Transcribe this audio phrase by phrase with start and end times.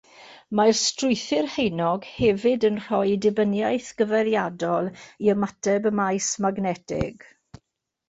[0.59, 4.93] Mae'r strwythur haenog hefyd yn rhoi dibyniaeth gyfeiriadol
[5.29, 7.33] i ymateb y maes magnetig.